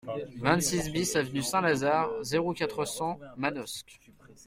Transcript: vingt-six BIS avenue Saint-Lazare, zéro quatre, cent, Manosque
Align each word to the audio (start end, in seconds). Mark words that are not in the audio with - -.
vingt-six 0.41 0.89
BIS 0.91 1.15
avenue 1.15 1.43
Saint-Lazare, 1.43 2.09
zéro 2.23 2.55
quatre, 2.55 2.85
cent, 2.85 3.19
Manosque 3.37 3.99